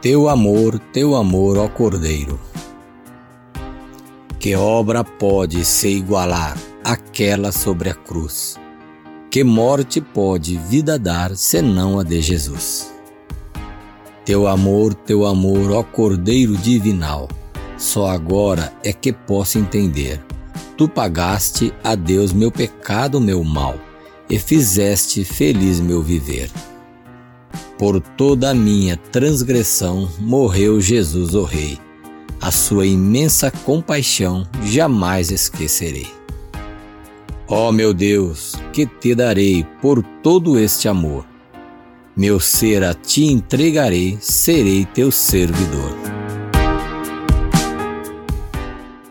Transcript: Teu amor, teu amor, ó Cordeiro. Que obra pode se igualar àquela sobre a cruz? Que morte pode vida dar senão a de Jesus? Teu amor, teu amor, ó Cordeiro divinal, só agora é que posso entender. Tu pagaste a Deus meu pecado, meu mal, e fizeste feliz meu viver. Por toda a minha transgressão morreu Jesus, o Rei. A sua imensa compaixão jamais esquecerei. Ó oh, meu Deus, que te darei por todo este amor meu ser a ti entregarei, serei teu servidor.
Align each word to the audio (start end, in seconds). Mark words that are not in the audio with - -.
Teu 0.00 0.30
amor, 0.30 0.78
teu 0.94 1.14
amor, 1.14 1.58
ó 1.58 1.68
Cordeiro. 1.68 2.40
Que 4.38 4.56
obra 4.56 5.04
pode 5.04 5.62
se 5.62 5.88
igualar 5.88 6.56
àquela 6.82 7.52
sobre 7.52 7.90
a 7.90 7.94
cruz? 7.94 8.58
Que 9.30 9.44
morte 9.44 10.00
pode 10.00 10.56
vida 10.56 10.98
dar 10.98 11.36
senão 11.36 12.00
a 12.00 12.02
de 12.02 12.22
Jesus? 12.22 12.90
Teu 14.24 14.46
amor, 14.46 14.94
teu 14.94 15.26
amor, 15.26 15.70
ó 15.70 15.82
Cordeiro 15.82 16.56
divinal, 16.56 17.28
só 17.76 18.06
agora 18.06 18.72
é 18.82 18.94
que 18.94 19.12
posso 19.12 19.58
entender. 19.58 20.18
Tu 20.78 20.88
pagaste 20.88 21.74
a 21.84 21.94
Deus 21.94 22.32
meu 22.32 22.50
pecado, 22.50 23.20
meu 23.20 23.44
mal, 23.44 23.74
e 24.30 24.38
fizeste 24.38 25.24
feliz 25.24 25.78
meu 25.78 26.02
viver. 26.02 26.50
Por 27.80 28.00
toda 28.00 28.50
a 28.50 28.54
minha 28.54 28.96
transgressão 28.96 30.08
morreu 30.20 30.80
Jesus, 30.80 31.34
o 31.34 31.42
Rei. 31.42 31.80
A 32.40 32.52
sua 32.52 32.86
imensa 32.86 33.50
compaixão 33.50 34.46
jamais 34.62 35.32
esquecerei. 35.32 36.06
Ó 37.48 37.70
oh, 37.70 37.72
meu 37.72 37.92
Deus, 37.92 38.54
que 38.72 38.86
te 38.86 39.16
darei 39.16 39.66
por 39.82 40.00
todo 40.22 40.56
este 40.56 40.86
amor 40.86 41.24
meu 42.20 42.38
ser 42.38 42.84
a 42.84 42.92
ti 42.92 43.24
entregarei, 43.32 44.18
serei 44.20 44.84
teu 44.84 45.10
servidor. 45.10 46.19